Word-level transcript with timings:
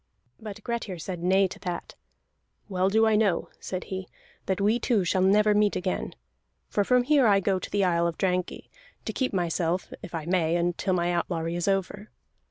But 0.39 0.63
Grettir 0.63 0.97
said 0.97 1.21
nay 1.21 1.47
to 1.47 1.59
that. 1.59 1.93
"Well 2.67 2.89
do 2.89 3.05
I 3.05 3.15
know," 3.15 3.49
said 3.59 3.83
he, 3.83 4.07
"that 4.47 4.59
we 4.59 4.79
two 4.79 5.03
shall 5.05 5.21
never 5.21 5.53
meet 5.53 5.75
again. 5.75 6.15
For 6.69 6.83
from 6.83 7.03
here 7.03 7.27
I 7.27 7.39
go 7.39 7.59
to 7.59 7.69
the 7.69 7.83
island 7.85 8.15
of 8.15 8.17
Drangey, 8.17 8.71
to 9.05 9.13
keep 9.13 9.31
myself 9.31 9.93
if 10.01 10.15
I 10.15 10.25
may 10.25 10.55
until 10.55 10.95
my 10.95 11.11
outlawry 11.11 11.53
is 11.53 11.67
over. 11.67 12.09